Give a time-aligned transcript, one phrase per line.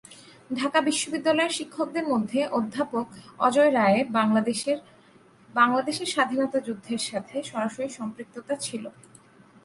[0.49, 3.05] ঢাকা বিশ্ববিদ্যালয়ের শিক্ষকদের মধ্যে অধ্যাপক
[3.39, 4.77] অজয় রায়ের বাংলাদেশের
[5.49, 8.89] বাংলাদেশের স্বাধীনতা যুদ্ধের সাথে সরাসরি সম্পৃক্ততা ছিলো।